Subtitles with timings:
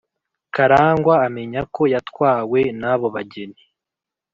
[0.55, 3.61] karangwa amenya ko yatwawe n’abo bageni